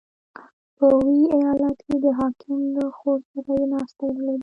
•په 0.77 0.85
ویي 0.99 1.25
ایالت 1.35 1.77
کې 1.85 1.95
د 2.05 2.07
حاکم 2.19 2.59
له 2.75 2.85
خور 2.97 3.19
سره 3.31 3.51
یې 3.59 3.65
ناسته 3.73 4.03
درلوده. 4.13 4.39